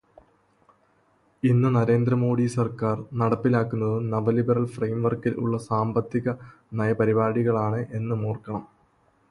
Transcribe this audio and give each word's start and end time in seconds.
ഇന്നു 1.43 1.69
നരേന്ദ്ര 1.75 2.13
മോഡി 2.21 2.45
സർക്കാർ 2.55 2.95
നടപ്പിലാക്കുന്നതും 3.21 4.09
നവ-ലിബെറൽ 4.09 4.65
ഫ്രെയിംവർക്കിൽ 4.75 5.35
ഉള്ള 5.43 5.57
സാമ്പത്തികനയപരിപാടികളാണ് 5.69 7.11
എന്നതുമോർക്കണം. 7.91 8.65